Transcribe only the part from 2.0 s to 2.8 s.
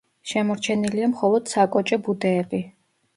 ბუდეები.